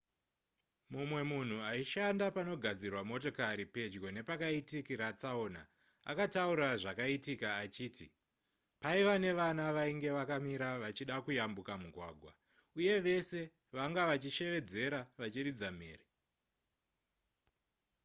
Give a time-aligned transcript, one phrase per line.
[0.91, 5.61] mumwe munhu aishanda panogadzirwa motokari pedyo nepakaitikira tsaona
[6.11, 8.07] akataura zvakaitika achiti
[8.81, 12.31] paiva nevana vainge vakamira vachida kuyambuka mugwagwa
[12.79, 13.39] uye vese
[13.75, 16.05] vanga vachishevedzera vachiridza mhere